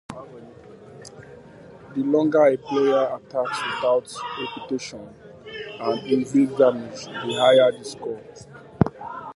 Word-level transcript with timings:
The 1.93 2.01
longer 2.01 2.43
a 2.45 2.57
player 2.57 3.15
attacks 3.17 3.61
without 3.63 4.11
repetition 4.39 5.13
and 5.79 6.11
evades 6.11 6.57
damage, 6.57 7.05
the 7.05 7.35
higher 7.37 7.71
the 7.71 7.83
score. 7.85 8.19